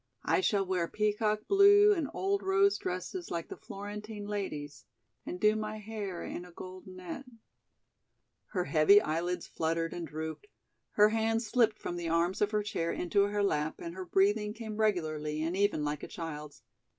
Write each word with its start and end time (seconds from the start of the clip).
"I 0.25 0.41
shall 0.41 0.65
wear 0.65 0.87
peacock 0.87 1.47
blue 1.47 1.93
and 1.93 2.09
old 2.11 2.41
rose 2.41 2.79
dresses 2.79 3.29
like 3.29 3.49
the 3.49 3.55
Florentine 3.55 4.25
ladies 4.25 4.85
and 5.27 5.39
do 5.39 5.55
my 5.55 5.77
hair 5.77 6.23
in 6.23 6.43
a 6.43 6.51
gold 6.51 6.87
net" 6.87 7.25
Her 8.53 8.63
heavy 8.63 8.99
eyelids 8.99 9.45
fluttered 9.45 9.93
and 9.93 10.07
drooped, 10.07 10.47
her 10.93 11.09
hands 11.09 11.45
slipped 11.45 11.77
from 11.77 11.97
the 11.97 12.09
arms 12.09 12.41
of 12.41 12.49
her 12.49 12.63
chair 12.63 12.91
into 12.91 13.21
her 13.25 13.43
lap 13.43 13.75
and 13.77 13.93
her 13.93 14.05
breathing 14.07 14.55
came 14.55 14.77
regularly 14.77 15.43
and 15.43 15.55
even 15.55 15.85
like 15.85 16.01
a 16.01 16.07
child's. 16.07 16.63